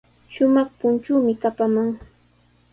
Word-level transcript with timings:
Shumaq 0.33 0.67
punchuumi 0.79 1.33
kapaman. 1.41 1.89